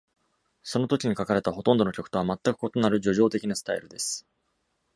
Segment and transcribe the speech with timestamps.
[0.63, 4.25] その時に書かれたほとんどの曲とは全く異なる叙情的なスタイルです。